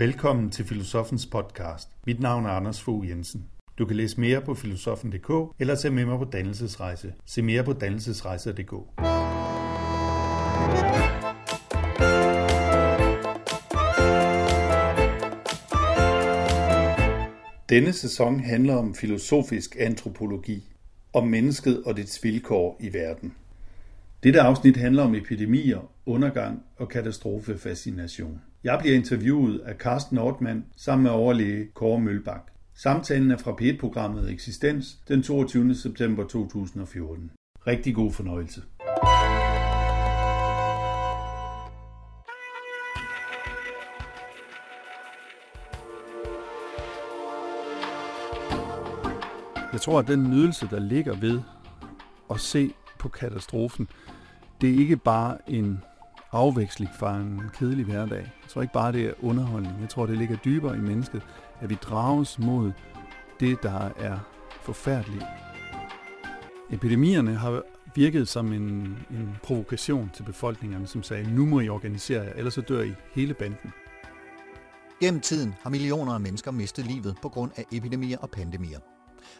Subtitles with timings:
[0.00, 1.88] Velkommen til Filosofens podcast.
[2.06, 3.46] Mit navn er Anders Fogh Jensen.
[3.78, 7.14] Du kan læse mere på filosofen.dk eller tage med mig på dannelsesrejse.
[7.26, 8.72] Se mere på dannelsesrejser.dk.
[17.68, 20.64] Denne sæson handler om filosofisk antropologi,
[21.12, 23.34] om mennesket og dets vilkår i verden.
[24.22, 28.40] Dette afsnit handler om epidemier, undergang og katastrofefascination.
[28.64, 32.50] Jeg bliver interviewet af Carsten Nordmann sammen med overlæge Kåre Mølbak.
[32.74, 35.74] Samtalen er fra P1-programmet Eksistens den 22.
[35.74, 37.30] september 2014.
[37.66, 38.62] Rigtig god fornøjelse.
[49.72, 51.40] Jeg tror, at den nydelse, der ligger ved
[52.30, 53.88] at se på katastrofen,
[54.60, 55.82] det er ikke bare en
[56.32, 58.18] afveksling fra en kedelig hverdag.
[58.18, 59.80] Jeg tror ikke bare, det er underholdning.
[59.80, 61.22] Jeg tror, det ligger dybere i mennesket,
[61.60, 62.72] at vi drages mod
[63.40, 64.18] det, der er
[64.62, 65.24] forfærdeligt.
[66.70, 67.62] Epidemierne har
[67.94, 68.62] virket som en,
[69.10, 72.94] en provokation til befolkningerne, som sagde, nu må I organisere jer, ellers så dør I
[73.14, 73.72] hele banden.
[75.00, 78.78] Gennem tiden har millioner af mennesker mistet livet på grund af epidemier og pandemier.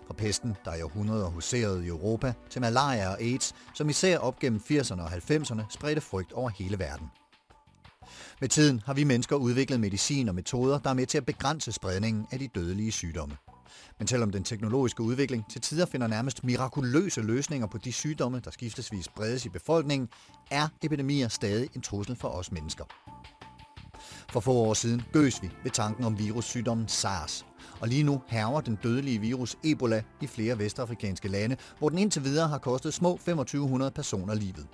[0.06, 4.39] Fra pesten, der i århundreder huserede i Europa, til malaria og AIDS, som især op
[4.39, 7.06] gennem 80'erne og 90'erne spredte frygt over hele verden.
[8.41, 11.73] Med tiden har vi mennesker udviklet medicin og metoder, der er med til at begrænse
[11.73, 13.36] spredningen af de dødelige sygdomme.
[13.98, 18.51] Men selvom den teknologiske udvikling til tider finder nærmest mirakuløse løsninger på de sygdomme, der
[18.51, 20.08] skiftesvis spredes i befolkningen,
[20.51, 22.84] er epidemier stadig en trussel for os mennesker.
[24.31, 27.47] For få år siden gøs vi ved tanken om virussygdommen SARS,
[27.81, 32.25] og lige nu hærger den dødelige virus Ebola i flere vestafrikanske lande, hvor den indtil
[32.25, 34.67] videre har kostet små 2500 personer livet.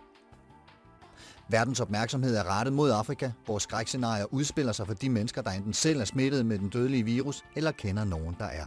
[1.49, 5.73] Verdens opmærksomhed er rettet mod Afrika, hvor skrækscenarier udspiller sig for de mennesker, der enten
[5.73, 8.65] selv er smittet med den dødelige virus, eller kender nogen, der er.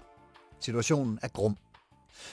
[0.59, 1.57] Situationen er grum.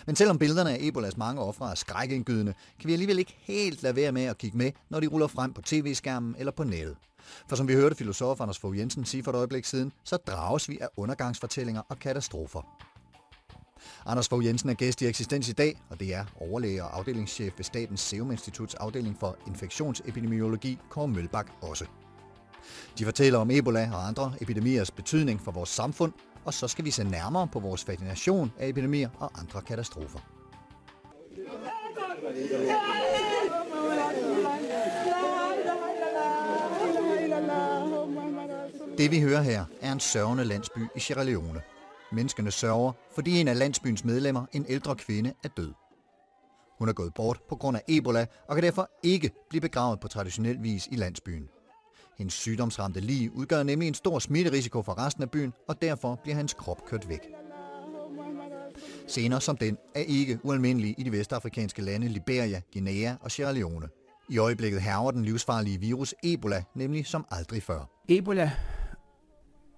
[0.06, 3.96] Men selvom billederne af Ebolas mange ofre er skrækindgydende, kan vi alligevel ikke helt lade
[3.96, 6.96] være med at kigge med, når de ruller frem på tv-skærmen eller på nettet.
[7.48, 10.68] For som vi hørte filosof Anders Fogh Jensen sige for et øjeblik siden, så drages
[10.68, 12.62] vi af undergangsfortællinger og katastrofer.
[14.06, 17.52] Anders Fogh Jensen er gæst i Eksistens i dag, og det er overlæge og afdelingschef
[17.56, 21.84] ved Statens Serum Instituts afdeling for infektionsepidemiologi, Kåre Mølbak også.
[22.98, 26.12] De fortæller om Ebola og andre epidemiers betydning for vores samfund,
[26.46, 30.18] og så skal vi se nærmere på vores fascination af epidemier og andre katastrofer.
[38.98, 41.62] Det vi hører her er en sørgende landsby i Sierra Leone.
[42.12, 45.72] Menneskene sørger, fordi en af landsbyens medlemmer, en ældre kvinde, er død.
[46.78, 50.08] Hun er gået bort på grund af Ebola og kan derfor ikke blive begravet på
[50.08, 51.48] traditionel vis i landsbyen.
[52.18, 56.36] Hendes sygdomsramte lig udgør nemlig en stor smitterisiko for resten af byen, og derfor bliver
[56.36, 57.20] hans krop kørt væk.
[59.06, 63.88] Scener som den er ikke ualmindelige i de vestafrikanske lande Liberia, Guinea og Sierra Leone.
[64.28, 67.90] I øjeblikket hærger den livsfarlige virus Ebola, nemlig som aldrig før.
[68.08, 68.52] Ebola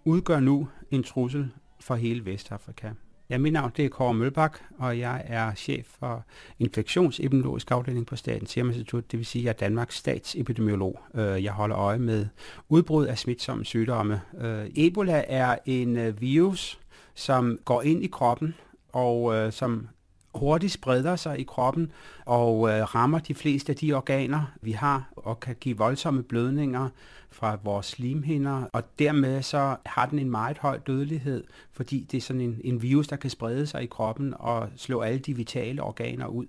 [0.04, 1.50] udgør nu en trussel
[1.80, 2.90] for hele Vestafrika.
[3.30, 6.24] Ja, mit navn det er Kåre Mølbak, og jeg er chef for
[6.58, 11.00] infektionsepidemiologisk afdeling på Statens Serum Institut, det vil sige, at jeg er Danmarks statsepidemiolog.
[11.14, 12.26] Øh, jeg holder øje med
[12.68, 14.20] udbrud af smitsomme sygdomme.
[14.40, 16.78] Øh, Ebola er en øh, virus,
[17.14, 18.54] som går ind i kroppen,
[18.92, 19.88] og som
[20.34, 21.92] hurtigt spreder sig i kroppen
[22.24, 26.88] og øh, rammer de fleste af de organer, vi har, og kan give voldsomme blødninger
[27.30, 32.22] fra vores slimhinder, og dermed så har den en meget høj dødelighed, fordi det er
[32.22, 35.82] sådan en, en virus, der kan sprede sig i kroppen og slå alle de vitale
[35.82, 36.46] organer ud.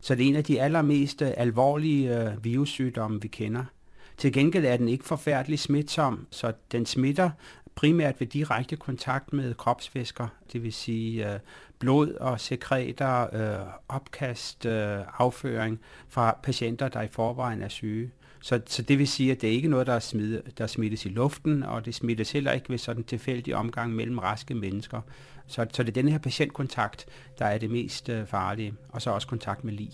[0.00, 3.64] Så det er en af de allermest øh, alvorlige øh, virussygdomme, vi kender.
[4.16, 7.30] Til gengæld er den ikke forfærdelig smitsom, så den smitter
[7.74, 11.40] primært ved direkte kontakt med kropsvæsker, det vil sige øh,
[11.80, 18.10] blod og sekreter, øh, opkast, øh, afføring fra patienter, der i forvejen er syge.
[18.42, 21.06] Så, så det vil sige, at det er ikke noget, der, er smid, der smittes
[21.06, 25.00] i luften, og det smittes heller ikke ved sådan tilfældig omgang mellem raske mennesker.
[25.46, 27.06] Så, så det er den her patientkontakt,
[27.38, 29.92] der er det mest øh, farlige, og så også kontakt med lig.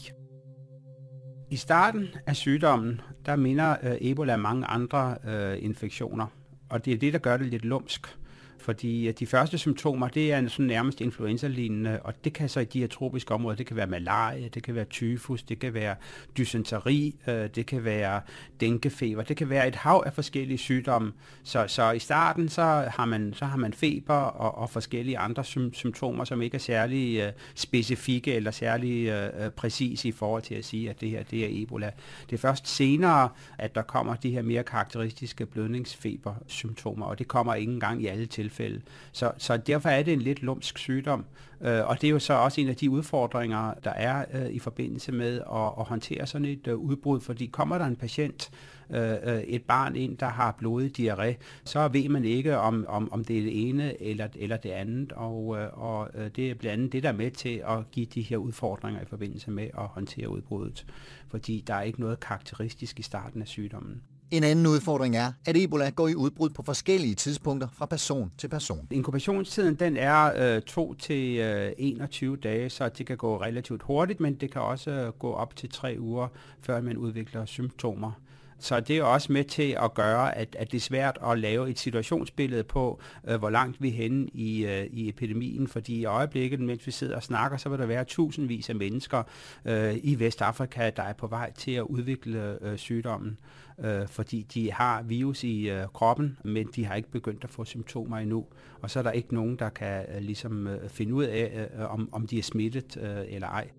[1.50, 6.26] I starten af sygdommen, der minder øh, Ebola mange andre øh, infektioner,
[6.68, 8.16] og det er det, der gør det lidt lumsk.
[8.58, 12.64] Fordi øh, de første symptomer, det er sådan nærmest influenza-lignende, og det kan så i
[12.64, 15.94] de her tropiske områder, det kan være malaria, det kan være tyfus, det kan være
[16.38, 18.20] dysenteri, øh, det kan være
[18.60, 21.12] denguefeber, det kan være et hav af forskellige sygdomme.
[21.44, 22.62] Så, så i starten, så
[22.96, 27.20] har man, så har man feber og, og forskellige andre symptomer, som ikke er særlig
[27.20, 31.44] øh, specifikke eller særlig uh, præcise i forhold til at sige, at det her det
[31.44, 31.90] er Ebola.
[32.30, 33.28] Det er først senere,
[33.58, 38.26] at der kommer de her mere karakteristiske blødningsfeber-symptomer, og det kommer ikke engang i alle
[38.26, 38.80] tilfælde tilfælde.
[39.12, 41.24] Så, så derfor er det en lidt lumsk sygdom,
[41.60, 44.58] øh, og det er jo så også en af de udfordringer, der er øh, i
[44.58, 48.50] forbindelse med at, at håndtere sådan et øh, udbrud, fordi kommer der en patient,
[48.90, 51.34] øh, øh et barn ind, der har blodig diarré,
[51.64, 55.12] så ved man ikke, om, om, om det er det ene eller, eller det andet,
[55.12, 58.06] og, øh, og øh, det er blandt andet det, der er med til at give
[58.06, 60.86] de her udfordringer i forbindelse med at håndtere udbruddet,
[61.28, 64.02] fordi der er ikke noget karakteristisk i starten af sygdommen.
[64.30, 68.48] En anden udfordring er, at Ebola går i udbrud på forskellige tidspunkter fra person til
[68.48, 68.88] person.
[68.90, 74.20] Inkubationstiden den er øh, 2 til øh, 21 dage, så det kan gå relativt hurtigt,
[74.20, 76.28] men det kan også øh, gå op til 3 uger,
[76.60, 78.12] før man udvikler symptomer.
[78.58, 81.70] Så det er også med til at gøre, at, at det er svært at lave
[81.70, 86.04] et situationsbillede på, øh, hvor langt vi er henne i, øh, i epidemien, fordi i
[86.04, 89.22] øjeblikket, mens vi sidder og snakker, så vil der være tusindvis af mennesker
[89.64, 93.38] øh, i Vestafrika, der er på vej til at udvikle øh, sygdommen,
[93.78, 97.64] øh, fordi de har virus i øh, kroppen, men de har ikke begyndt at få
[97.64, 98.44] symptomer endnu,
[98.82, 101.90] og så er der ikke nogen, der kan øh, ligesom øh, finde ud af, øh,
[101.90, 103.70] om, om de er smittet øh, eller ej.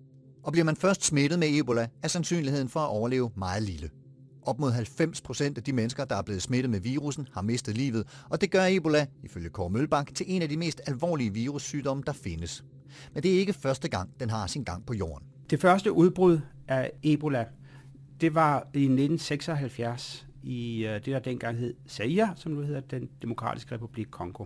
[0.42, 3.90] Og bliver man først smittet med Ebola, er sandsynligheden for at overleve meget lille.
[4.42, 7.76] Op mod 90 procent af de mennesker, der er blevet smittet med virusen, har mistet
[7.76, 12.02] livet, og det gør Ebola, ifølge Kåre Mølbak, til en af de mest alvorlige virussygdomme,
[12.06, 12.64] der findes.
[13.14, 15.26] Men det er ikke første gang, den har sin gang på jorden.
[15.50, 17.44] Det første udbrud af Ebola,
[18.20, 23.08] det var i 1976 i øh, det, der dengang hed Zaire, som nu hedder den
[23.22, 24.44] Demokratiske Republik Kongo.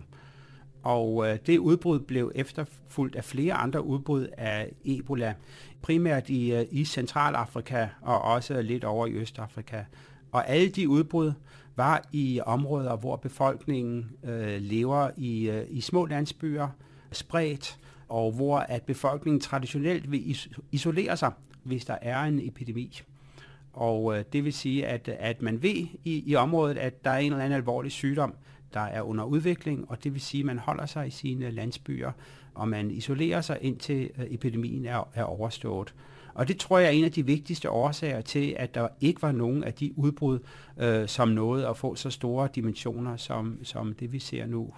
[0.83, 5.33] Og øh, det udbrud blev efterfulgt af flere andre udbrud af Ebola,
[5.81, 9.83] primært i, øh, i Centralafrika og også lidt over i Østafrika.
[10.31, 11.33] Og alle de udbrud
[11.75, 16.67] var i områder, hvor befolkningen øh, lever i, øh, i små landsbyer,
[17.11, 17.79] spredt,
[18.09, 20.37] og hvor at befolkningen traditionelt vil
[20.71, 21.31] isolere sig,
[21.63, 23.01] hvis der er en epidemi.
[23.73, 27.17] Og øh, det vil sige, at, at man ved i, i området, at der er
[27.17, 28.33] en eller anden alvorlig sygdom,
[28.73, 32.11] der er under udvikling, og det vil sige, at man holder sig i sine landsbyer,
[32.53, 35.93] og man isolerer sig indtil øh, epidemien er, er overstået.
[36.33, 39.31] Og det tror jeg er en af de vigtigste årsager til, at der ikke var
[39.31, 40.39] nogen af de udbrud,
[40.77, 44.73] øh, som nåede at få så store dimensioner, som, som det vi ser nu.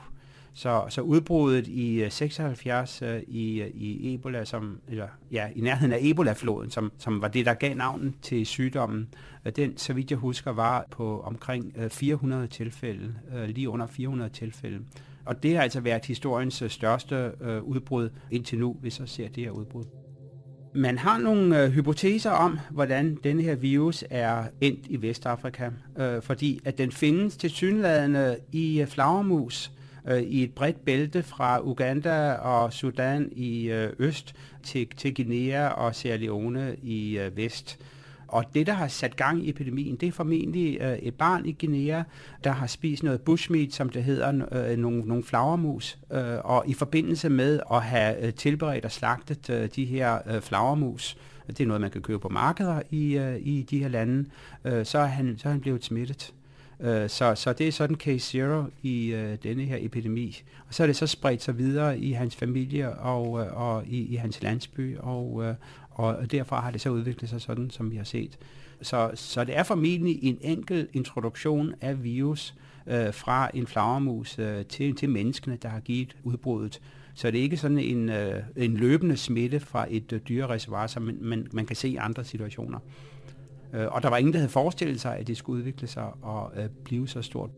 [0.57, 5.61] Så, så udbruddet i øh, 76 øh, i, øh, i Ebola, som, eller, ja, i
[5.61, 9.07] nærheden af Ebola-floden, som, som var det, der gav navnet til sygdommen,
[9.55, 13.15] den, så vidt jeg husker, var på omkring 400 tilfælde,
[13.47, 14.79] lige under 400 tilfælde.
[15.25, 17.31] Og det har altså været historiens største
[17.63, 19.83] udbrud indtil nu, hvis jeg ser det her udbrud.
[20.75, 26.21] Man har nogle øh, hypoteser om, hvordan denne her virus er endt i Vestafrika, øh,
[26.21, 31.23] fordi at den findes til synlædende i øh, flagermus, øh, Øh, i et bredt bælte
[31.23, 37.37] fra Uganda og Sudan i øh, øst til, til Guinea og Sierra Leone i øh,
[37.37, 37.79] vest.
[38.27, 41.55] Og det, der har sat gang i epidemien, det er formentlig øh, et barn i
[41.59, 42.03] Guinea,
[42.43, 45.97] der har spist noget bushmeat, som det hedder, øh, nogle, nogle flagermus.
[46.11, 50.41] Øh, og i forbindelse med at have øh, tilberedt og slagtet øh, de her øh,
[50.41, 51.17] flagermus,
[51.47, 54.25] det er noget, man kan købe på markeder i, øh, i de her lande,
[54.65, 56.33] øh, så, er han, så er han blevet smittet.
[56.79, 60.43] Øh, så, så det er sådan case zero i øh, denne her epidemi.
[60.67, 64.05] Og så er det så spredt sig videre i hans familie og, øh, og i,
[64.05, 65.55] i hans landsby, og, øh,
[65.91, 68.37] og derfra har det så udviklet sig sådan, som vi har set.
[68.81, 72.55] Så, så det er formentlig en enkel introduktion af virus
[72.87, 76.81] øh, fra en flagermus øh, til, til menneskene, der har givet udbruddet.
[77.13, 81.03] Så det er ikke sådan en, øh, en løbende smitte fra et øh, dyrereservoir, som
[81.03, 82.79] man, man, man kan se i andre situationer.
[83.75, 86.51] Øh, og der var ingen, der havde forestillet sig, at det skulle udvikle sig og
[86.55, 87.49] øh, blive så stort.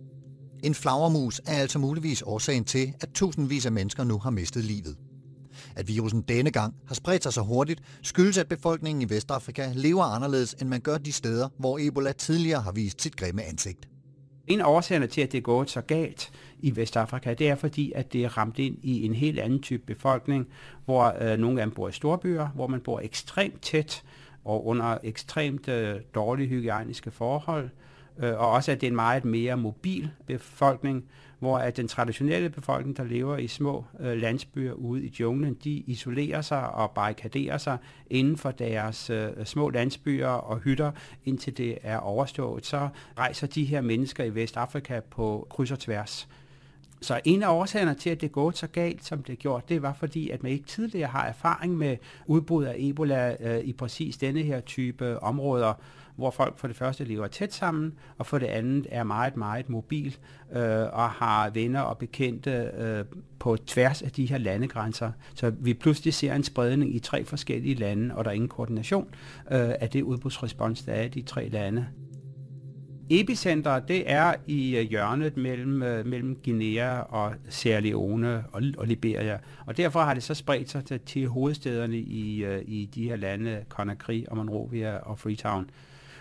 [0.64, 4.98] En flagermus er altså muligvis årsagen til, at tusindvis af mennesker nu har mistet livet.
[5.76, 10.04] At virusen denne gang har spredt sig så hurtigt, skyldes, at befolkningen i Vestafrika lever
[10.04, 13.88] anderledes, end man gør de steder, hvor Ebola tidligere har vist sit grimme ansigt.
[14.48, 17.92] En af årsagerne til, at det er gået så galt i Vestafrika, det er fordi,
[17.96, 20.48] at det er ramt ind i en helt anden type befolkning,
[20.86, 24.04] hvor øh, nogle af dem bor i storbyer, hvor man bor ekstremt tæt,
[24.48, 27.70] og under ekstremt øh, dårlige hygiejniske forhold,
[28.18, 31.06] øh, og også at det er en meget mere mobil befolkning,
[31.40, 35.72] hvor at den traditionelle befolkning, der lever i små øh, landsbyer ude i junglen, de
[35.72, 37.78] isolerer sig og barrikaderer sig
[38.10, 40.92] inden for deres øh, små landsbyer og hytter,
[41.26, 42.66] indtil det er overstået.
[42.66, 46.28] Så rejser de her mennesker i Vestafrika på kryds og tværs.
[47.02, 49.82] Så en af årsagerne til, at det er gået så galt, som det gjorde, det
[49.82, 54.18] var fordi, at man ikke tidligere har erfaring med udbrud af Ebola øh, i præcis
[54.18, 55.74] denne her type områder,
[56.16, 59.70] hvor folk for det første lever tæt sammen, og for det andet er meget, meget
[59.70, 60.18] mobil
[60.52, 60.62] øh,
[60.94, 63.06] og har venner og bekendte øh,
[63.40, 65.12] på tværs af de her landegrænser.
[65.34, 69.08] Så vi pludselig ser en spredning i tre forskellige lande, og der er ingen koordination
[69.52, 71.88] øh, af det udbrudsrespons, der er i de tre lande.
[73.10, 78.88] Epicenteret, det er i øh, hjørnet mellem, øh, mellem Guinea og Sierra Leone og, og
[78.88, 79.40] Liberia.
[79.66, 83.16] Og derfor har det så spredt sig til, til hovedstederne i, øh, i de her
[83.16, 85.70] lande, Conakry og Monrovia og Freetown.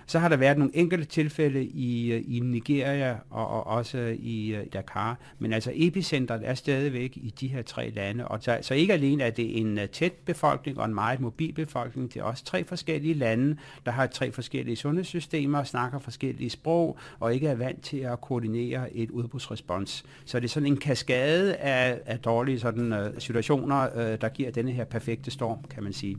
[0.06, 4.14] Så har der været nogle enkelte tilfælde i, øh, i Nigeria og, og også øh,
[4.14, 8.28] i Dakar, men altså epicentret er stadigvæk i de her tre lande.
[8.28, 11.52] Og så, så ikke alene er det en øh, tæt befolkning og en meget mobil
[11.52, 16.98] befolkning, det er også tre forskellige lande, der har tre forskellige sundhedssystemer, snakker forskellige sprog
[17.20, 20.04] og ikke er vant til at koordinere et udbrudsrespons.
[20.24, 24.50] Så det er sådan en kaskade af, af dårlige sådan, uh, situationer, uh, der giver
[24.50, 26.16] denne her perfekte storm, kan man sige.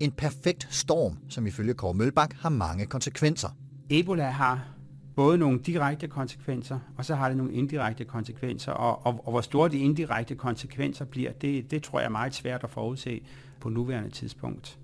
[0.00, 3.48] En perfekt storm, som ifølge Kåre Mølbak har mange konsekvenser.
[3.90, 4.68] Ebola har
[5.16, 8.72] både nogle direkte konsekvenser, og så har det nogle indirekte konsekvenser.
[8.72, 12.34] Og, og, og hvor store de indirekte konsekvenser bliver, det, det tror jeg er meget
[12.34, 13.20] svært at forudse
[13.60, 14.78] på nuværende tidspunkt.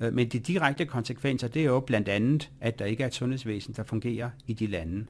[0.00, 3.14] Øh, men de direkte konsekvenser, det er jo blandt andet, at der ikke er et
[3.14, 5.06] sundhedsvæsen, der fungerer i de lande.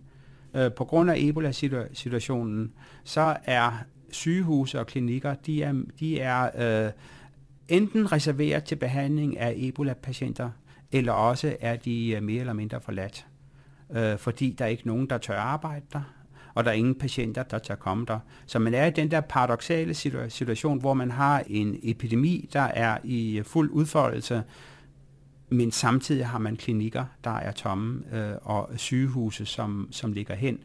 [0.54, 2.72] Øh, på grund af Ebola-situationen,
[3.04, 3.72] så er
[4.10, 6.92] sygehuse og klinikker, de er, de er øh,
[7.70, 10.50] enten reserveret til behandling af Ebola-patienter,
[10.92, 13.26] eller også er de øh, mere eller mindre forladt,
[13.90, 16.02] øh, fordi der er ikke nogen, der tør arbejde der,
[16.54, 18.18] og der er ingen patienter, der tør komme der.
[18.46, 19.94] Så man er i den der paradoxale
[20.28, 24.42] situation, hvor man har en epidemi, der er i øh, fuld udfoldelse,
[25.48, 30.58] men samtidig har man klinikker, der er tomme, øh, og sygehuse, som, som ligger hen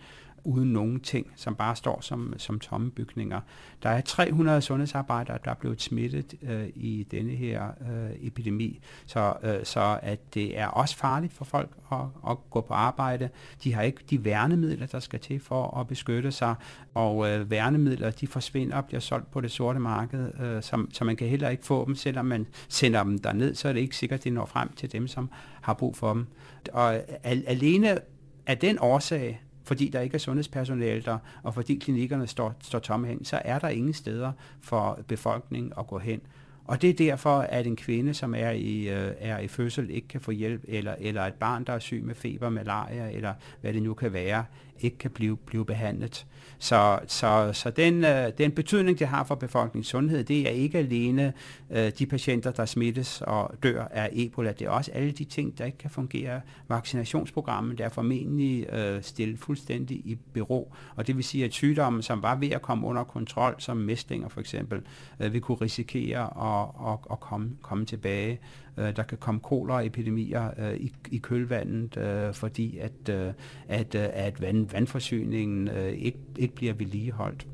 [0.45, 3.41] uden nogen ting, som bare står som, som tomme bygninger.
[3.83, 9.33] Der er 300 sundhedsarbejdere, der er blevet smittet øh, i denne her øh, epidemi, så,
[9.43, 11.99] øh, så at det er også farligt for folk at,
[12.29, 13.29] at gå på arbejde.
[13.63, 16.55] De har ikke de værnemidler, der skal til for at beskytte sig,
[16.93, 21.03] og øh, værnemidler de forsvinder og bliver solgt på det sorte marked, øh, så, så
[21.03, 23.95] man kan heller ikke få dem, selvom man sender dem derned, så er det ikke
[23.95, 25.29] sikkert, at det når frem til dem, som
[25.61, 26.27] har brug for dem.
[26.73, 27.99] Og øh, alene
[28.47, 33.07] af den årsag, fordi der ikke er sundhedspersonale der, og fordi klinikkerne står, står tomme
[33.07, 34.31] hen, så er der ingen steder
[34.61, 36.21] for befolkningen at gå hen.
[36.67, 40.07] Og det er derfor, at en kvinde, som er i, øh, er i fødsel, ikke
[40.07, 43.73] kan få hjælp, eller, eller et barn, der er syg med feber, malaria, eller hvad
[43.73, 44.45] det nu kan være,
[44.79, 46.25] ikke kan blive, blive behandlet.
[46.59, 50.77] Så, så, så den, øh, den betydning, det har for befolkningens sundhed, det er ikke
[50.77, 51.33] alene
[51.71, 55.57] øh, de patienter, der smittes og dør af Ebola, det er også alle de ting,
[55.57, 56.41] der ikke kan fungere.
[56.67, 62.21] Vaccinationsprogrammet er formentlig øh, stillet fuldstændig i bero, og det vil sige, at sygdomme, som
[62.21, 64.81] var ved at komme under kontrol, som mæslinger for eksempel,
[65.19, 68.39] øh, vil kunne risikere at, at, at komme, komme tilbage.
[68.77, 73.33] Øh, der kan komme koleraepidemier øh, i, i kølvandet, øh, fordi at, øh,
[73.67, 77.47] at, øh, at vand, vandforsyningen øh, ikke, ikke bliver vedligeholdt.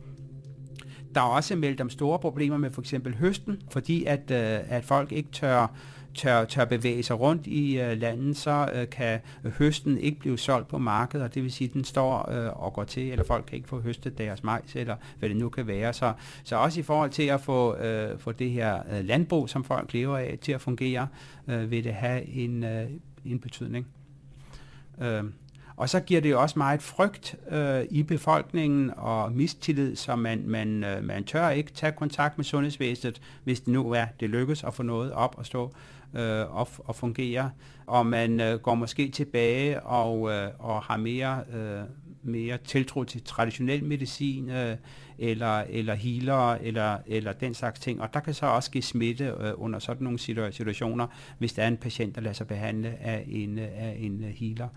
[1.16, 4.84] Der er også meldt om store problemer med for eksempel høsten, fordi at, øh, at
[4.84, 5.76] folk ikke tør
[6.14, 9.20] tør, tør bevæge sig rundt i øh, landet, så øh, kan
[9.58, 12.74] høsten ikke blive solgt på markedet, og det vil sige, at den står øh, og
[12.74, 15.68] går til, eller folk kan ikke få høstet deres majs, eller hvad det nu kan
[15.68, 15.94] være.
[15.94, 16.14] Så,
[16.44, 19.94] så også i forhold til at få, øh, få det her øh, landbrug, som folk
[19.94, 21.08] lever af, til at fungere,
[21.48, 22.90] øh, vil det have en, øh,
[23.26, 23.88] en betydning.
[25.02, 25.24] Øh,
[25.82, 30.84] og så giver det også meget frygt øh, i befolkningen og mistillid, så man, man,
[30.84, 34.74] øh, man tør ikke tage kontakt med sundhedsvæsenet, hvis det nu er, det lykkes at
[34.74, 35.74] få noget op og stå
[36.14, 37.52] øh, og, og fungere.
[37.88, 41.84] Og man øh, går måske tilbage og, øh, og har mere, øh,
[42.24, 44.76] mere tiltro til traditionel medicin øh,
[45.20, 48.02] eller, eller healer eller, eller den slags ting.
[48.02, 51.08] Og der kan så også give smitte øh, under sådan nogle situationer,
[51.38, 54.68] hvis der er en patient, der lader sig behandle af en, af en øh, healer.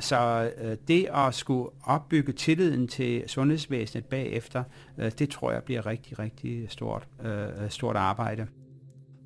[0.00, 4.64] Så øh, det at skulle opbygge tilliden til sundhedsvæsenet bagefter,
[4.98, 8.46] øh, det tror jeg bliver rigtig, rigtig stort, øh, stort arbejde.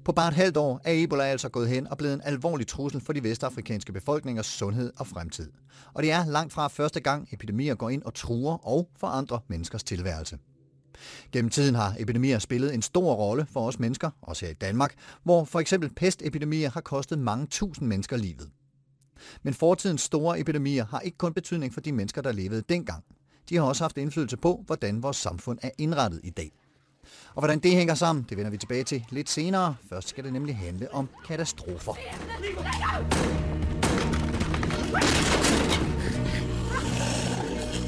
[0.05, 3.01] På bare et halvt år er Ebola altså gået hen og blevet en alvorlig trussel
[3.01, 5.51] for de vestafrikanske befolkningers sundhed og fremtid.
[5.95, 9.85] Og det er langt fra første gang epidemier går ind og truer og forandrer menneskers
[9.85, 10.39] tilværelse.
[11.33, 14.95] Gennem tiden har epidemier spillet en stor rolle for os mennesker, også her i Danmark,
[15.23, 18.51] hvor for eksempel pestepidemier har kostet mange tusind mennesker livet.
[19.43, 23.05] Men fortidens store epidemier har ikke kun betydning for de mennesker, der levede dengang.
[23.49, 26.53] De har også haft indflydelse på, hvordan vores samfund er indrettet i dag.
[27.35, 29.75] Og hvordan det hænger sammen, det vender vi tilbage til lidt senere.
[29.89, 31.95] Først skal det nemlig handle om katastrofer.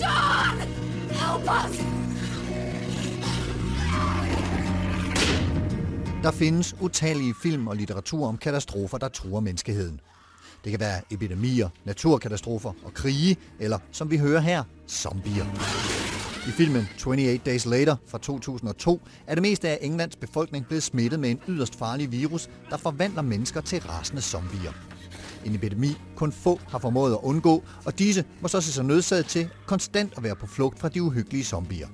[0.00, 0.60] John!
[1.10, 2.04] Help us!
[6.22, 10.00] Der findes utallige film og litteratur om katastrofer, der truer menneskeheden.
[10.64, 15.44] Det kan være epidemier, naturkatastrofer og krige, eller som vi hører her, zombier.
[16.48, 21.20] I filmen 28 Days Later fra 2002 er det meste af Englands befolkning blevet smittet
[21.20, 24.72] med en yderst farlig virus, der forvandler mennesker til rasende zombier.
[25.44, 29.26] En epidemi kun få har formået at undgå, og disse må så se sig nødsaget
[29.26, 31.88] til konstant at være på flugt fra de uhyggelige zombier.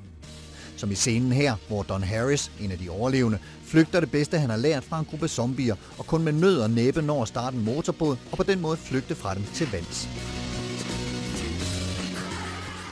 [0.76, 3.38] Som i scenen her, hvor Don Harris, en af de overlevende,
[3.70, 6.70] flygter det bedste, han har lært fra en gruppe zombier, og kun med nød og
[6.70, 10.08] næppe når at starte en motorbåd, og på den måde flygte fra dem til vands.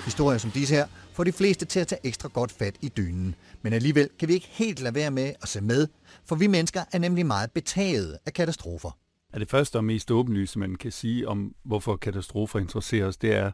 [0.05, 3.35] Historier som disse her får de fleste til at tage ekstra godt fat i dynen.
[3.63, 5.87] Men alligevel kan vi ikke helt lade være med at se med,
[6.25, 8.91] for vi mennesker er nemlig meget betaget af katastrofer.
[9.33, 13.35] Er det første og mest åbenlyse, man kan sige om, hvorfor katastrofer interesserer os, det
[13.35, 13.51] er,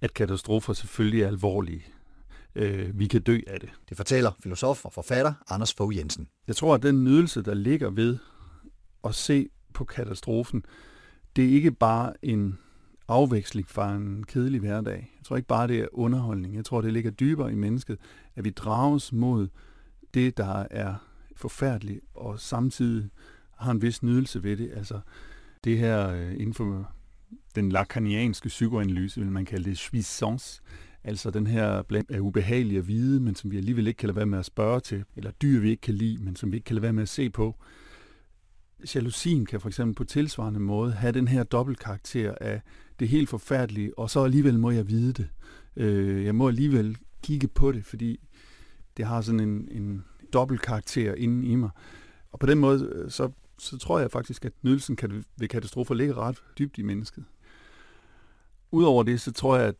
[0.00, 1.84] at katastrofer selvfølgelig er alvorlige.
[2.58, 3.70] Øh, vi kan dø af det.
[3.88, 6.28] Det fortæller filosof og forfatter Anders Fogh Jensen.
[6.46, 8.18] Jeg tror, at den nydelse, der ligger ved
[9.04, 10.64] at se på katastrofen,
[11.36, 12.58] det er ikke bare en
[13.08, 15.14] afveksling fra en kedelig hverdag.
[15.18, 16.54] Jeg tror ikke bare, det er underholdning.
[16.54, 17.98] Jeg tror, det ligger dybere i mennesket,
[18.36, 19.48] at vi drages mod
[20.14, 20.94] det, der er
[21.36, 23.10] forfærdeligt, og samtidig
[23.56, 24.70] har en vis nydelse ved det.
[24.76, 25.00] Altså
[25.64, 26.92] det her øh, inden for
[27.54, 30.62] den lakanianske psykoanalyse, vil man kalde det jouissance,
[31.04, 34.16] altså den her bland af ubehagelige at vide, men som vi alligevel ikke kan lade
[34.16, 36.64] være med at spørge til, eller dyr vi ikke kan lide, men som vi ikke
[36.64, 37.56] kan lade være med at se på.
[38.94, 42.62] Jalousien kan for eksempel på tilsvarende måde have den her dobbeltkarakter af
[42.98, 45.28] det helt forfærdelige, og så alligevel må jeg vide det.
[45.76, 48.20] Øh, jeg må alligevel kigge på det, fordi
[48.96, 51.70] det har sådan en, en dobbeltkarakter inde i mig.
[52.32, 55.94] Og på den måde, øh, så, så tror jeg faktisk, at nydelsen kan, ved katastrofer
[55.94, 57.24] ligger ret dybt i mennesket.
[58.70, 59.74] Udover det, så tror jeg, at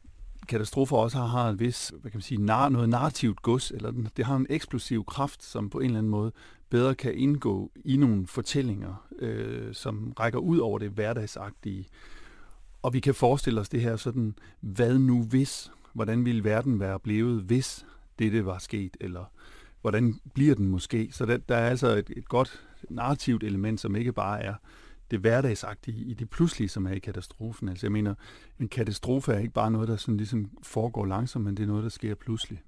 [0.48, 3.92] katastrofer også har, har en vis, hvad kan man sige, nar, noget narrativt gods, eller
[4.16, 6.32] det har en eksplosiv kraft, som på en eller anden måde
[6.70, 11.86] bedre kan indgå i nogle fortællinger, øh, som rækker ud over det hverdagsagtige.
[12.82, 15.70] Og vi kan forestille os det her sådan, hvad nu hvis?
[15.92, 17.86] Hvordan ville verden være blevet, hvis
[18.18, 18.96] dette var sket?
[19.00, 19.24] Eller
[19.80, 21.08] hvordan bliver den måske?
[21.12, 24.54] Så der, der er altså et, et godt narrativt element, som ikke bare er
[25.10, 27.68] det hverdagsagtige i det pludselige, som er i katastrofen.
[27.68, 28.14] Altså jeg mener,
[28.60, 31.82] en katastrofe er ikke bare noget, der sådan ligesom foregår langsomt, men det er noget,
[31.82, 32.62] der sker pludselig.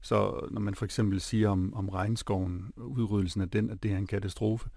[0.00, 3.96] Så når man for eksempel siger om, om regnskoven, udryddelsen af den, at det er
[3.96, 4.68] en katastrofe,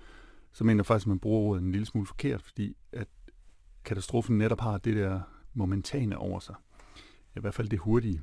[0.51, 3.07] så mener jeg faktisk, at man bruger ordet en lille smule forkert, fordi at
[3.85, 5.19] katastrofen netop har det der
[5.53, 6.55] momentane over sig.
[7.35, 8.21] I hvert fald det hurtige.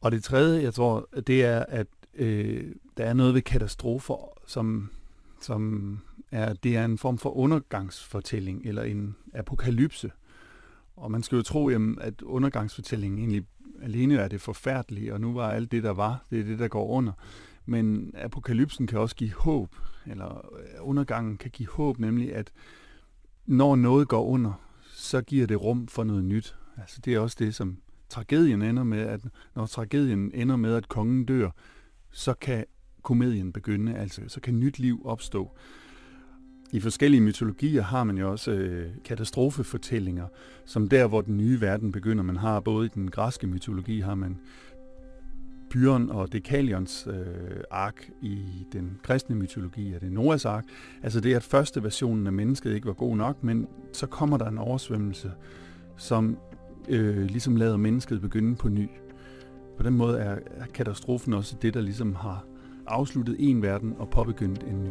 [0.00, 4.90] Og det tredje, jeg tror, det er, at øh, der er noget ved katastrofer, som,
[5.40, 5.98] som
[6.30, 10.12] er, det er en form for undergangsfortælling, eller en apokalypse.
[10.96, 13.46] Og man skal jo tro, jamen, at undergangsfortællingen egentlig
[13.82, 16.68] alene er det forfærdelige, og nu var alt det, der var, det er det, der
[16.68, 17.12] går under.
[17.66, 22.52] Men apokalypsen kan også give håb, eller øh, undergangen kan give håb, nemlig at
[23.46, 24.52] når noget går under,
[24.94, 26.56] så giver det rum for noget nyt.
[26.76, 29.20] Altså det er også det, som tragedien ender med, at
[29.54, 31.50] når tragedien ender med, at kongen dør,
[32.10, 32.64] så kan
[33.02, 35.56] komedien begynde, altså så kan nyt liv opstå.
[36.72, 40.26] I forskellige mytologier har man jo også øh, katastrofefortællinger,
[40.64, 42.24] som der, hvor den nye verden begynder.
[42.24, 44.38] Man har både i den græske mytologi, har man
[45.70, 50.64] Byron og Dekalions øh, ark i den kristne mytologi, er det Noahs ark.
[51.02, 54.48] Altså det at første versionen af mennesket ikke var god nok, men så kommer der
[54.48, 55.32] en oversvømmelse,
[55.96, 56.38] som
[56.88, 58.88] øh, ligesom lader mennesket begynde på ny.
[59.76, 62.44] På den måde er, er katastrofen også det, der ligesom har
[62.86, 64.90] afsluttet en verden og påbegyndt en ny.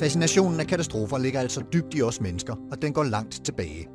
[0.00, 3.88] Fascinationen af katastrofer ligger altså dybt i os mennesker, og den går langt tilbage.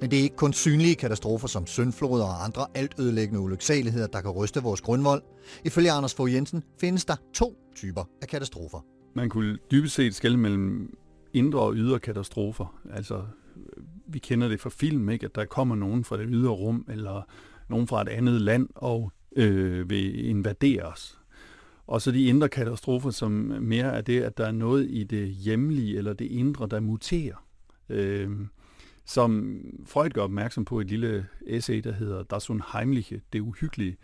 [0.00, 4.30] Men det er ikke kun synlige katastrofer som syndfloder og andre altødelæggende ulyksaligheder, der kan
[4.30, 5.22] ryste vores grundvold.
[5.64, 8.84] Ifølge Anders Fogh Jensen findes der to typer af katastrofer.
[9.14, 10.96] Man kunne dybest set skelne mellem
[11.32, 12.80] indre og ydre katastrofer.
[12.92, 13.22] Altså,
[14.06, 15.26] vi kender det fra film, ikke?
[15.26, 17.22] at der kommer nogen fra det ydre rum, eller
[17.68, 21.18] nogen fra et andet land, og øh, vil invadere os.
[21.86, 25.28] Og så de indre katastrofer, som mere er det, at der er noget i det
[25.28, 27.46] hjemlige eller det indre, der muterer.
[27.88, 28.30] Øh,
[29.04, 33.96] som Freud gør opmærksom på i et lille essay, der hedder Das Unheimliche, det uhyggelige,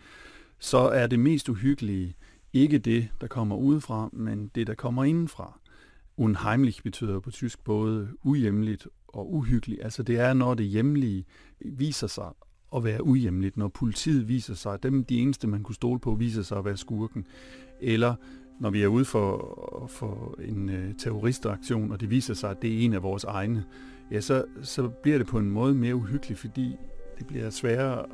[0.58, 2.14] så er det mest uhyggelige
[2.52, 5.58] ikke det, der kommer udefra, men det, der kommer indenfra.
[6.16, 9.82] Unheimlich betyder på tysk både uhjemligt og uhyggeligt.
[9.84, 11.24] Altså det er, når det hjemlige
[11.60, 12.30] viser sig
[12.76, 16.14] at være uhjemligt, når politiet viser sig, at dem de eneste, man kunne stole på,
[16.14, 17.26] viser sig at være skurken.
[17.82, 18.14] Eller
[18.60, 22.74] når vi er ude for, for en øh, terroristaktion, og det viser sig, at det
[22.74, 23.64] er en af vores egne,
[24.10, 26.76] ja, så, så bliver det på en måde mere uhyggeligt, fordi
[27.18, 28.06] det bliver sværere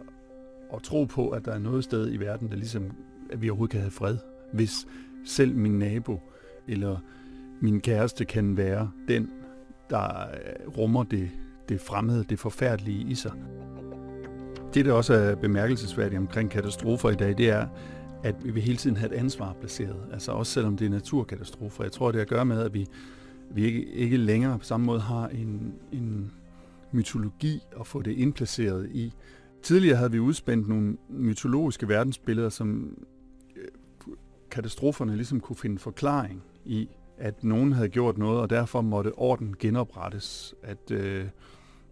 [0.75, 2.93] at tro på, at der er noget sted i verden, der ligesom,
[3.31, 4.17] at vi overhovedet kan have fred,
[4.53, 4.87] hvis
[5.25, 6.21] selv min nabo
[6.69, 6.97] eller
[7.61, 9.31] min kæreste kan være den,
[9.91, 11.31] der øh, rummer det,
[11.69, 13.33] det fremmede, det forfærdelige i sig.
[14.75, 17.67] Det, der også er bemærkelsesværdigt omkring katastrofer i dag, det er,
[18.23, 20.07] at vi vil hele tiden have et ansvar placeret.
[20.13, 21.85] Altså også selvom det er naturkatastrofer.
[21.85, 22.87] Jeg tror, det har at gøre med, at vi,
[23.51, 26.33] vi ikke, ikke længere på samme måde har en, en
[26.93, 29.13] mytologi at få det indplaceret i.
[29.63, 32.99] Tidligere havde vi udspændt nogle mytologiske verdensbilleder, som
[33.57, 33.69] øh,
[34.51, 39.57] katastroferne ligesom kunne finde forklaring i, at nogen havde gjort noget, og derfor måtte orden
[39.59, 40.55] genoprettes.
[40.63, 41.25] At, øh,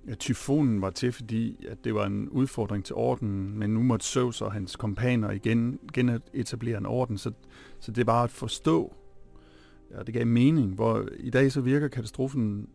[0.09, 4.07] Ja, tyfonen var til, fordi at det var en udfordring til orden, men nu måtte
[4.07, 7.19] Zeus og hans kompaner igen genetablere en orden.
[7.19, 7.33] Så,
[7.81, 8.95] så det er bare at forstå,
[9.91, 12.69] ja, det gav mening, hvor i dag så virker katastrofen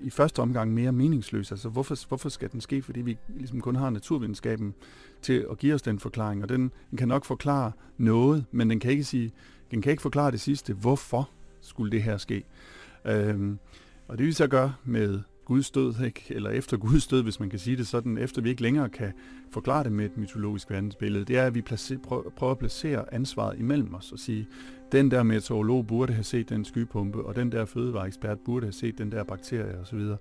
[0.00, 1.52] i første omgang mere meningsløs.
[1.52, 2.82] Altså hvorfor, hvorfor skal den ske?
[2.82, 4.74] Fordi vi ligesom kun har naturvidenskaben
[5.22, 8.80] til at give os den forklaring, og den, den kan nok forklare noget, men den
[8.80, 9.32] kan ikke sige,
[9.70, 12.44] den kan ikke forklare det sidste, hvorfor skulle det her ske.
[13.04, 13.58] Øhm,
[14.08, 16.24] og det vi så gør med Guds død, ikke?
[16.30, 19.12] eller efter Guds død, hvis man kan sige det sådan, efter vi ikke længere kan
[19.50, 21.98] forklare det med et mytologisk verdensbillede, det er, at vi placer,
[22.36, 24.48] prøver at placere ansvaret imellem os og sige,
[24.92, 28.98] den der meteorolog burde have set den skypumpe, og den der fødevareekspert burde have set
[28.98, 30.00] den der bakterie osv.
[30.00, 30.16] Så,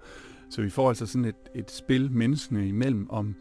[0.50, 3.36] så vi får altså sådan et, et spil menneskene imellem om,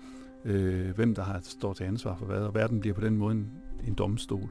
[0.44, 3.34] øh, hvem der har står til ansvar for hvad, og verden bliver på den måde
[3.34, 3.50] en,
[3.86, 4.48] en domstol.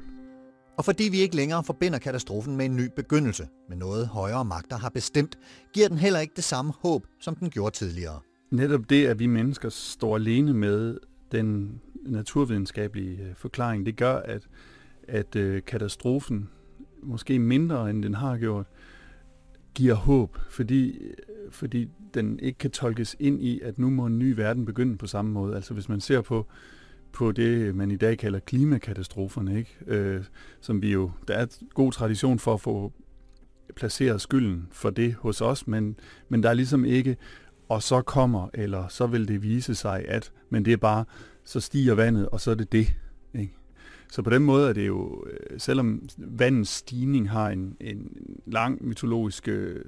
[0.82, 4.78] Og fordi vi ikke længere forbinder katastrofen med en ny begyndelse, med noget højere magter
[4.78, 5.38] har bestemt,
[5.74, 8.20] giver den heller ikke det samme håb, som den gjorde tidligere.
[8.52, 10.98] Netop det, at vi mennesker står alene med
[11.32, 14.48] den naturvidenskabelige øh, forklaring, det gør, at,
[15.08, 16.50] at øh, katastrofen,
[17.04, 18.66] måske mindre end den har gjort,
[19.76, 21.14] giver håb, fordi, øh,
[21.52, 25.08] fordi den ikke kan tolkes ind i, at nu må en ny verden begynde på
[25.08, 25.56] samme måde.
[25.56, 26.48] Altså hvis man ser på
[27.14, 29.78] på det, man i dag kalder klimakatastroferne, ikke?
[29.88, 30.24] Øh,
[30.62, 32.94] som vi jo, der er god tradition for at få
[33.76, 35.96] placeret skylden for det hos os, men,
[36.30, 37.18] men der er ligesom ikke,
[37.70, 41.06] og så kommer, eller så vil det vise sig, at, men det er bare,
[41.44, 42.94] så stiger vandet, og så er det det.
[43.34, 43.54] Ikke?
[44.12, 48.12] Så på den måde er det jo, øh, selvom vandens stigning har en, en
[48.46, 49.84] lang mytologisk øh,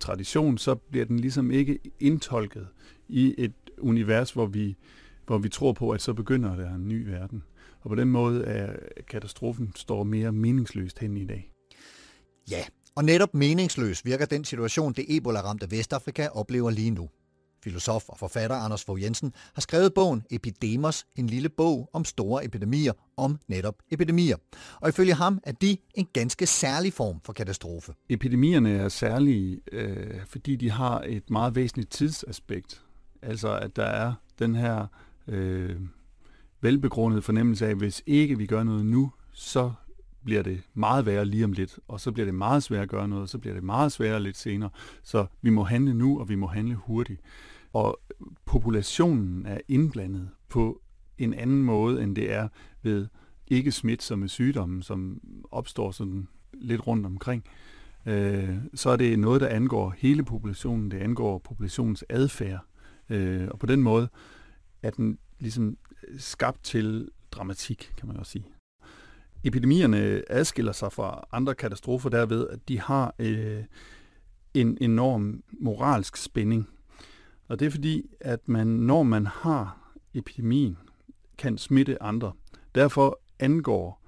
[0.00, 2.66] tradition, så bliver den ligesom ikke indtolket
[3.08, 4.76] i et univers, hvor vi
[5.26, 7.42] hvor vi tror på, at så begynder der en ny verden.
[7.80, 8.76] Og på den måde er
[9.08, 11.52] katastrofen står mere meningsløst hen i dag.
[12.50, 17.08] Ja, og netop meningsløs virker den situation, det Ebola-ramte Vestafrika oplever lige nu.
[17.64, 22.44] Filosof og forfatter Anders Fogh Jensen har skrevet bogen Epidemos, en lille bog om store
[22.44, 24.36] epidemier, om netop epidemier.
[24.80, 27.94] Og ifølge ham er de en ganske særlig form for katastrofe.
[28.08, 32.82] Epidemierne er særlige, øh, fordi de har et meget væsentligt tidsaspekt.
[33.22, 34.86] Altså at der er den her
[35.28, 35.76] øh,
[36.60, 39.72] velbegrundet fornemmelse af, at hvis ikke vi gør noget nu, så
[40.24, 43.08] bliver det meget værre lige om lidt, og så bliver det meget sværere at gøre
[43.08, 44.70] noget, og så bliver det meget sværere lidt senere.
[45.02, 47.20] Så vi må handle nu, og vi må handle hurtigt.
[47.72, 48.00] Og
[48.44, 50.80] populationen er indblandet på
[51.18, 52.48] en anden måde, end det er
[52.82, 53.06] ved
[53.48, 57.44] ikke smitsomme sygdomme, som opstår sådan lidt rundt omkring.
[58.06, 62.60] Øh, så er det noget, der angår hele populationen, det angår populationens adfærd.
[63.10, 64.08] Øh, og på den måde
[64.86, 65.76] er den ligesom
[66.08, 68.46] øh, skabt til dramatik, kan man også sige.
[69.44, 73.64] Epidemierne adskiller sig fra andre katastrofer derved, at de har øh,
[74.54, 76.68] en enorm moralsk spænding.
[77.48, 80.78] Og det er fordi, at man, når man har epidemien,
[81.38, 82.32] kan smitte andre.
[82.74, 84.02] Derfor angår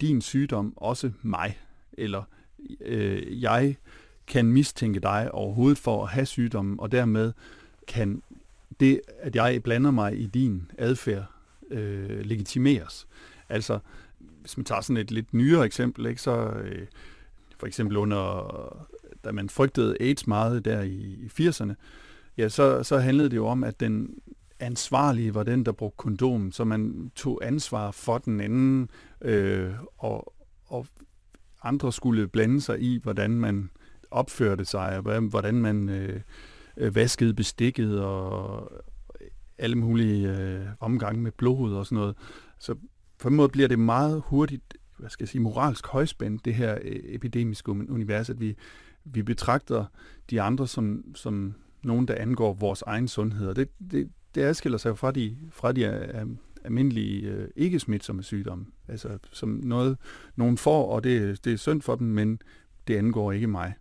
[0.00, 1.58] din sygdom også mig,
[1.92, 2.22] eller
[2.80, 3.76] øh, jeg
[4.26, 7.32] kan mistænke dig overhovedet for at have sygdommen, og dermed
[7.88, 8.22] kan
[8.80, 11.24] det, at jeg blander mig i din adfærd,
[11.70, 13.06] øh, legitimeres.
[13.48, 13.78] Altså,
[14.18, 16.86] hvis man tager sådan et lidt nyere eksempel, ikke, så øh,
[17.58, 18.86] for eksempel under,
[19.24, 21.74] da man frygtede AIDS meget der i, i 80'erne,
[22.38, 24.18] ja, så, så handlede det jo om, at den
[24.60, 28.90] ansvarlige var den, der brugte kondom, så man tog ansvar for den anden,
[29.22, 30.34] øh, og,
[30.66, 30.86] og
[31.62, 33.70] andre skulle blande sig i, hvordan man
[34.10, 36.20] opførte sig, og hvordan man øh,
[36.76, 38.72] øh, vasket bestikket og
[39.58, 42.16] alle mulige øh, omgange med blod og sådan noget.
[42.58, 42.74] Så
[43.18, 46.78] på en måde bliver det meget hurtigt, hvad skal jeg sige, moralsk højspændt, det her
[46.82, 48.56] øh, epidemiske univers, at vi,
[49.04, 49.84] vi betragter
[50.30, 53.48] de andre som, som nogen, der angår vores egen sundhed.
[53.48, 56.26] Og det, det, det adskiller sig jo fra de, fra de øh,
[56.64, 58.66] almindelige øh, ikke-smitsomme sygdomme.
[58.88, 59.98] Altså som noget,
[60.36, 62.40] nogen får, og det, det er synd for dem, men
[62.88, 63.74] det angår ikke mig.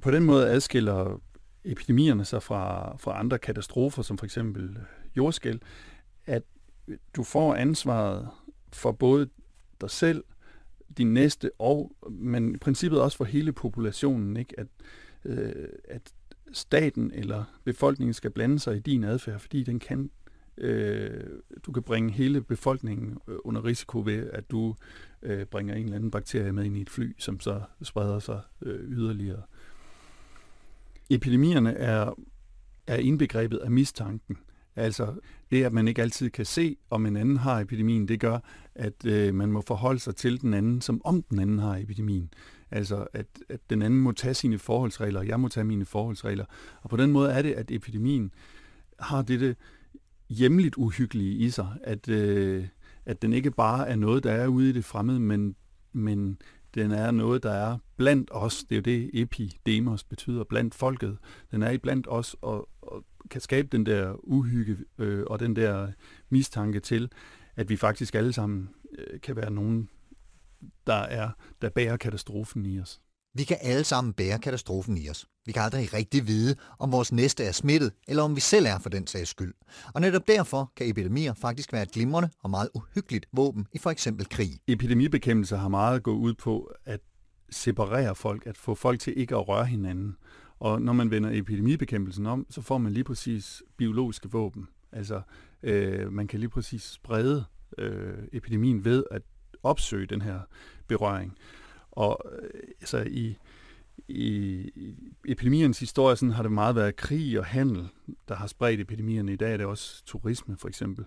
[0.00, 1.20] På den måde adskiller
[1.64, 4.78] epidemierne sig fra, fra andre katastrofer, som for eksempel
[5.16, 5.62] jordskæl,
[6.26, 6.42] at
[7.16, 8.28] du får ansvaret
[8.72, 9.28] for både
[9.80, 10.24] dig selv,
[10.98, 14.60] din næste, og, men i princippet også for hele populationen, ikke?
[14.60, 14.66] At,
[15.24, 16.12] øh, at
[16.52, 20.10] staten eller befolkningen skal blande sig i din adfærd, fordi den kan
[20.58, 21.24] øh,
[21.66, 24.74] du kan bringe hele befolkningen øh, under risiko ved, at du
[25.22, 28.40] øh, bringer en eller anden bakterie med ind i et fly, som så spreder sig
[28.62, 29.42] øh, yderligere.
[31.10, 32.14] Epidemierne er,
[32.86, 34.36] er indbegrebet af mistanken.
[34.76, 35.14] Altså
[35.50, 38.38] det, at man ikke altid kan se, om en anden har epidemien, det gør,
[38.74, 42.30] at øh, man må forholde sig til den anden, som om den anden har epidemien.
[42.70, 46.44] Altså at, at den anden må tage sine forholdsregler, og jeg må tage mine forholdsregler.
[46.82, 48.32] Og på den måde er det, at epidemien
[49.00, 49.56] har dette
[50.28, 52.66] hjemligt uhyggelige i sig, at, øh,
[53.06, 55.56] at den ikke bare er noget, der er ude i det fremmede, men,
[55.92, 56.38] men
[56.74, 58.64] den er noget, der er blandt os.
[58.64, 61.18] Det er jo det, epidemos betyder, blandt folket.
[61.50, 65.56] Den er i blandt os og, og kan skabe den der uhygge øh, og den
[65.56, 65.92] der
[66.28, 67.10] mistanke til,
[67.56, 69.88] at vi faktisk alle sammen øh, kan være nogen,
[70.86, 71.30] der er
[71.62, 73.00] der bærer katastrofen i os.
[73.38, 75.26] Vi kan alle sammen bære katastrofen i os.
[75.46, 78.78] Vi kan aldrig rigtig vide, om vores næste er smittet, eller om vi selv er
[78.78, 79.54] for den sags skyld.
[79.94, 83.90] Og netop derfor kan epidemier faktisk være et glimrende og meget uhyggeligt våben i for
[83.90, 84.50] eksempel krig.
[84.66, 87.00] Epidemibekæmpelse har meget gået ud på at
[87.50, 90.16] separere folk, at få folk til ikke at røre hinanden.
[90.58, 94.68] Og når man vender epidemibekæmpelsen om, så får man lige præcis biologiske våben.
[94.92, 95.20] Altså,
[95.62, 97.44] øh, man kan lige præcis sprede
[97.78, 99.22] øh, epidemien ved at
[99.62, 100.40] opsøge den her
[100.88, 101.36] berøring.
[101.98, 103.36] Og øh, altså i,
[104.08, 104.70] i,
[105.28, 107.88] epidemiernes historie sådan, har det meget været krig og handel,
[108.28, 109.32] der har spredt epidemierne.
[109.32, 111.04] I dag er det også turisme, for eksempel.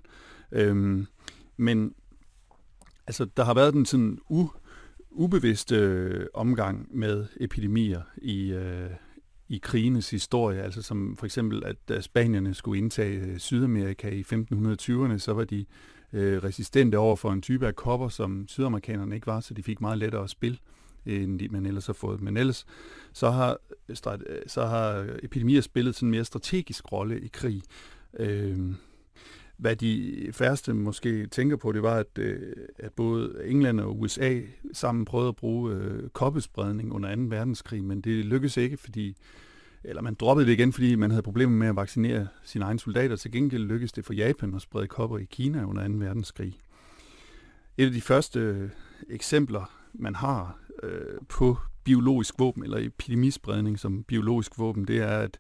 [0.52, 1.08] Øhm,
[1.58, 1.94] men
[3.08, 4.48] altså, der har været den sådan u,
[5.12, 8.90] ubevidste øh, omgang med epidemier i, øh,
[9.50, 14.22] i krigenes historie, altså som for eksempel, at da spanierne skulle indtage øh, Sydamerika i
[14.22, 15.66] 1520'erne, så var de
[16.14, 19.82] øh, resistente over for en type af kopper, som sydamerikanerne ikke var, så de fik
[19.82, 20.58] meget lettere at spille
[21.06, 22.22] end de, man ellers har fået.
[22.22, 22.66] Men ellers
[23.14, 23.58] så har,
[23.90, 23.96] øh,
[24.30, 27.62] øh, så har øh, epidemier spillet sådan en mere strategisk rolle i krig.
[28.20, 28.60] Øh,
[29.58, 32.20] hvad de færreste måske tænker på, det var, at,
[32.80, 34.42] at både England og USA
[34.74, 37.22] sammen prøvede at bruge øh, koppespredning under 2.
[37.22, 39.18] verdenskrig, men det lykkedes ikke, fordi
[39.84, 43.16] eller man droppede det igen, fordi man havde problemer med at vaccinere sine egne soldater.
[43.16, 45.94] Til gengæld lykkedes det for Japan at sprede kopper i Kina under 2.
[45.94, 46.60] verdenskrig.
[47.78, 48.72] Et af de første
[49.10, 55.38] eksempler, man har øh, på biologisk våben, eller epidemispredning som biologisk våben, det er, at,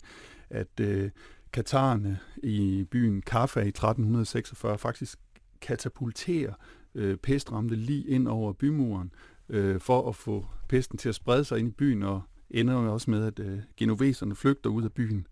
[0.49, 1.09] at øh,
[1.53, 5.19] katarerne i byen Kaffa i 1346 faktisk
[5.61, 6.53] katapulterer
[6.95, 9.11] øh, pestramte lige ind over bymuren
[9.49, 12.93] øh, for at få pesten til at sprede sig ind i byen, og ender jo
[12.93, 15.27] også med, at øh, genoveserne flygter ud af byen.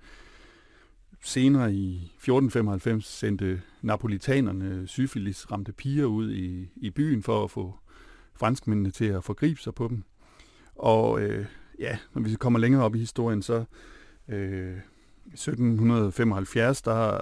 [1.24, 7.76] Senere i 1495 sendte napolitanerne syfilis ramte piger ud i, i byen for at få
[8.40, 10.04] franskmændene til at forgribe sig på dem.
[10.76, 11.46] Og øh,
[11.80, 13.64] ja, når vi kommer længere op i historien, så
[14.28, 14.78] øh,
[15.28, 17.20] 1775, der,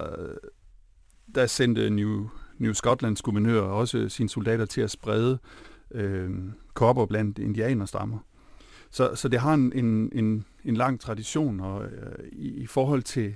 [1.36, 5.39] der sendte New, New Scotlands guvernør også sine soldater til at sprede
[5.91, 6.30] øh,
[6.73, 8.17] kopper blandt indianerstammer.
[8.89, 13.03] Så, så det har en, en, en, en lang tradition, og øh, i, i forhold
[13.03, 13.36] til,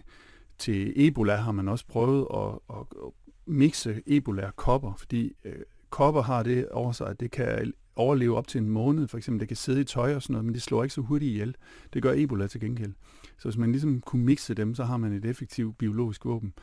[0.58, 3.12] til Ebola har man også prøvet at, at, at
[3.46, 5.56] mixe Ebola og kopper, fordi øh,
[5.92, 9.40] kopper har det over sig, at det kan overleve op til en måned, for eksempel.
[9.40, 11.56] Det kan sidde i tøj og sådan noget, men det slår ikke så hurtigt ihjel.
[11.94, 12.94] Det gør Ebola til gengæld.
[13.38, 16.54] Så hvis man ligesom kunne mixe dem, så har man et effektivt biologisk våben.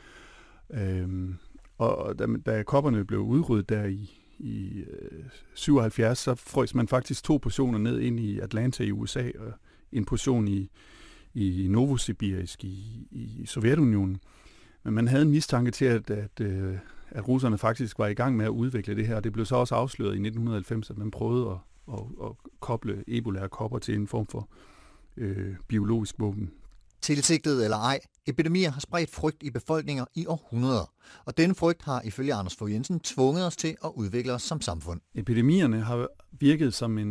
[0.73, 1.35] Øhm,
[1.77, 7.23] og da, da kopperne blev udryddet der i, i øh, 77, så frøs man faktisk
[7.23, 9.53] to portioner ned ind i Atlanta i USA, og
[9.91, 10.69] en portion i,
[11.33, 14.17] i Novosibirsk i, i Sovjetunionen.
[14.83, 16.77] Men man havde en mistanke til, at, at, øh,
[17.11, 19.55] at russerne faktisk var i gang med at udvikle det her, og det blev så
[19.55, 21.57] også afsløret i 1990, at man prøvede at,
[21.93, 24.49] at, at koble Ebola og kopper til en form for
[25.17, 26.51] øh, biologisk våben.
[27.01, 30.93] Tilsigtet eller ej, epidemier har spredt frygt i befolkninger i århundreder,
[31.25, 34.61] og denne frygt har ifølge Anders Fogh Jensen tvunget os til at udvikle os som
[34.61, 35.01] samfund.
[35.15, 37.07] Epidemierne har virket som en,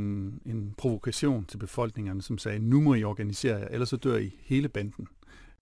[0.47, 4.37] en provokation til befolkningerne, som sagde, nu må I organisere jer, ellers så dør I
[4.41, 5.07] hele banden.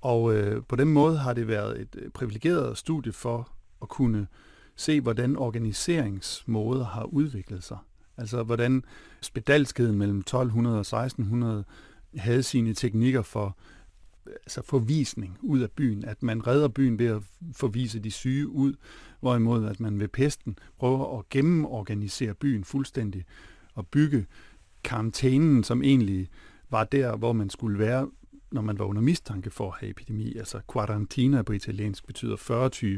[0.01, 4.27] Og øh, på den måde har det været et privilegeret studie for at kunne
[4.77, 7.79] se, hvordan organiseringsmåder har udviklet sig.
[8.17, 8.85] Altså hvordan
[9.21, 11.65] spedalskheden mellem 1200 og 1600
[12.17, 13.57] havde sine teknikker for
[14.27, 18.75] altså forvisning ud af byen, at man redder byen ved at forvise de syge ud,
[19.21, 23.25] hvorimod at man ved pesten prøver at gennemorganisere byen fuldstændig
[23.75, 24.27] og bygge
[24.85, 26.29] karantænen, som egentlig
[26.71, 28.11] var der, hvor man skulle være,
[28.53, 30.37] når man var under mistanke for at have epidemi.
[30.37, 32.37] Altså quarantina på italiensk betyder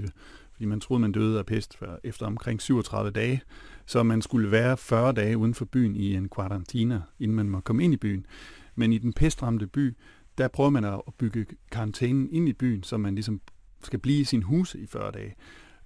[0.07, 0.11] 40-20,
[0.59, 3.41] fordi man troede, man døde af pest efter omkring 37 dage,
[3.87, 7.61] så man skulle være 40 dage uden for byen i en quarantina, inden man må
[7.61, 8.27] komme ind i byen.
[8.75, 9.97] Men i den pestramte by,
[10.39, 13.41] der prøver man at bygge karantænen ind i byen, så man ligesom
[13.83, 15.35] skal blive i sin huse i 40 dage.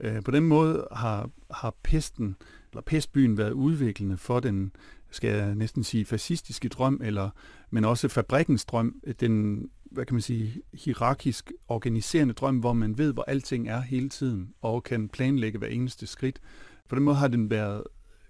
[0.01, 2.37] Øh, på den måde har, har pesten,
[2.71, 4.73] eller pestbyen været udviklende for den,
[5.11, 7.31] skal jeg næsten sige, fascistiske drøm, eller,
[7.71, 13.13] men også fabrikkens drøm, den, hvad kan man sige, hierarkisk organiserende drøm, hvor man ved,
[13.13, 16.41] hvor alting er hele tiden, og kan planlægge hver eneste skridt.
[16.89, 17.83] På den måde har den været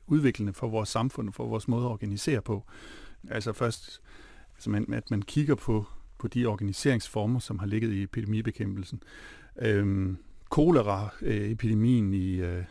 [0.06, 2.64] udviklende for vores samfund og for vores måde at organisere på.
[3.30, 4.02] Altså først,
[4.54, 5.86] altså man, at man kigger på,
[6.18, 9.02] på de organiseringsformer, som har ligget i epidemibekæmpelsen.
[9.58, 10.16] Øhm,
[10.50, 12.64] kolera-epidemien i øh,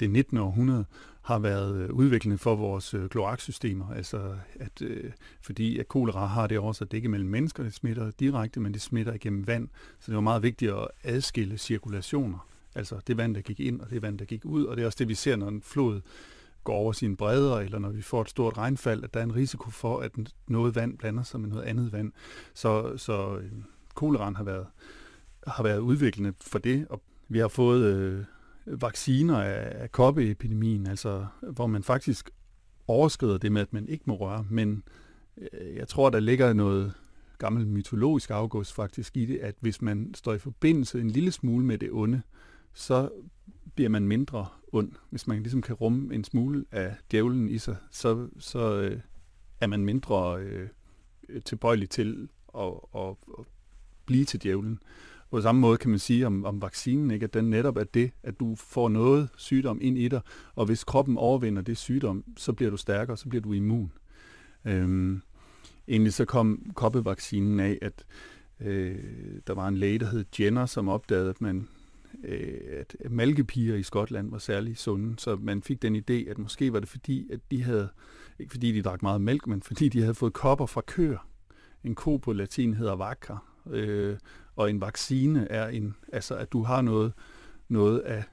[0.00, 0.38] det 19.
[0.38, 0.84] århundrede
[1.24, 3.90] har været øh, udviklende for vores øh, kloaksystemer.
[3.90, 7.62] Altså, at, øh, fordi at kolera har det også, at det ikke er mellem mennesker,
[7.62, 9.68] det smitter direkte, men det smitter igennem vand.
[10.00, 12.48] Så det var meget vigtigt at adskille cirkulationer.
[12.74, 14.64] Altså det vand, der gik ind, og det vand, der gik ud.
[14.64, 16.00] Og det er også det, vi ser, når en flod
[16.64, 19.34] går over sine bredder, eller når vi får et stort regnfald, at der er en
[19.34, 20.12] risiko for, at
[20.48, 22.12] noget vand blander sig med noget andet vand.
[22.54, 23.50] Så, så øh,
[23.94, 24.66] koleraen har været,
[25.46, 28.24] har været udviklende for det, og vi har fået øh,
[28.66, 32.30] vacciner af, koppeepidemien, altså hvor man faktisk
[32.86, 34.82] overskrider det med, at man ikke må røre, men
[35.38, 36.92] øh, jeg tror, der ligger noget
[37.38, 41.64] gammel mytologisk afgås faktisk i det, at hvis man står i forbindelse en lille smule
[41.64, 42.22] med det onde,
[42.74, 43.10] så
[43.74, 44.92] bliver man mindre ond.
[45.10, 49.00] Hvis man ligesom kan rumme en smule af djævlen i sig, så, så øh,
[49.60, 50.68] er man mindre øh,
[51.28, 53.44] øh tilbøjelig til at, at, at
[54.06, 54.78] blive til djævlen.
[55.34, 57.24] På samme måde kan man sige om, om vaccinen, ikke?
[57.24, 60.20] at den netop er det, at du får noget sygdom ind i dig,
[60.54, 63.92] og hvis kroppen overvinder det sygdom, så bliver du stærkere, så bliver du immun.
[64.64, 65.22] Øhm,
[65.88, 68.04] egentlig så kom koppevaccinen af, at
[68.60, 68.98] øh,
[69.46, 71.68] der var en læge, der hed Jenner, som opdagede, at man
[72.24, 76.72] øh, at malkepiger i Skotland var særlig sunde, så man fik den idé, at måske
[76.72, 77.88] var det fordi, at de havde,
[78.38, 81.28] ikke fordi de drak meget mælk, men fordi de havde fået kopper fra køer.
[81.84, 83.36] En ko på latin hedder vacca,
[83.70, 84.16] øh,
[84.56, 87.12] og en vaccine er en, altså at du har noget,
[87.68, 88.24] noget af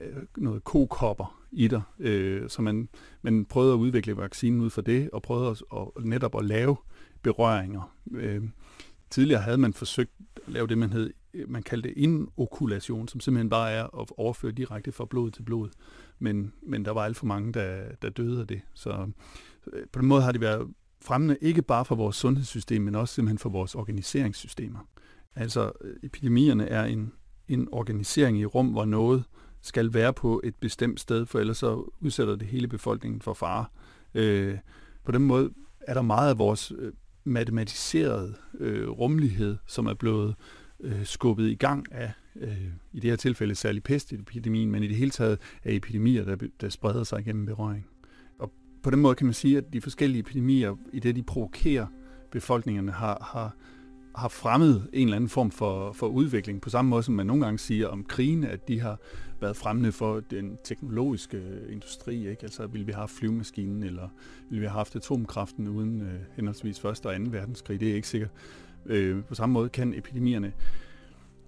[0.00, 1.82] øh, noget kokopper i dig.
[1.98, 2.88] Øh, så man,
[3.22, 5.62] man prøvede at udvikle vaccinen ud fra det, og prøvede at,
[5.96, 6.76] at netop at lave
[7.22, 7.94] berøringer.
[8.12, 8.42] Øh,
[9.10, 10.12] tidligere havde man forsøgt
[10.46, 11.10] at lave det, man hed
[11.48, 15.68] man kaldte inokulation, som simpelthen bare er at overføre direkte fra blod til blod.
[16.18, 18.60] Men, men der var alt for mange, der, der døde af det.
[18.74, 19.10] Så
[19.72, 20.68] øh, på den måde har det været
[21.02, 24.78] fremmende ikke bare for vores sundhedssystem, men også simpelthen for vores organiseringssystemer.
[25.36, 27.12] Altså øh, epidemierne er en,
[27.48, 29.24] en organisering i rum, hvor noget
[29.62, 33.64] skal være på et bestemt sted, for ellers så udsætter det hele befolkningen for fare.
[34.14, 34.58] Øh,
[35.04, 36.92] på den måde er der meget af vores øh,
[37.24, 40.34] matematiserede øh, rummelighed, som er blevet
[40.80, 44.96] øh, skubbet i gang af, øh, i det her tilfælde særlig pestepidemien, men i det
[44.96, 47.86] hele taget af epidemier, der, der spreder sig gennem berøring.
[48.38, 51.86] Og på den måde kan man sige, at de forskellige epidemier, i det de provokerer
[52.30, 53.56] befolkningerne, har, har,
[54.20, 57.44] har fremmet en eller anden form for, for udvikling, på samme måde som man nogle
[57.44, 58.98] gange siger om krigen, at de har
[59.40, 62.28] været fremmende for den teknologiske øh, industri.
[62.28, 62.42] Ikke?
[62.42, 64.08] Altså, ville vi have haft flyvemaskinen, eller
[64.48, 66.84] ville vi have haft atomkraften uden øh, henholdsvis 1.
[66.84, 67.10] og 2.
[67.26, 67.80] verdenskrig?
[67.80, 68.30] Det er ikke sikkert.
[68.86, 70.52] Øh, på samme måde kan epidemierne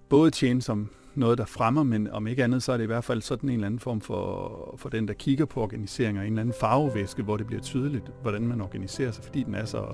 [0.09, 3.03] både tjene som noget, der fremmer, men om ikke andet, så er det i hvert
[3.03, 6.41] fald sådan en eller anden form for, for den, der kigger på organiseringer, en eller
[6.41, 9.85] anden farvevæske, hvor det bliver tydeligt, hvordan man organiserer sig, fordi den er så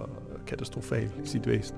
[0.47, 1.77] katastrofal i sit væsen.